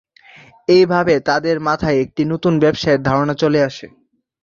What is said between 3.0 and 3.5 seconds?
ধারণা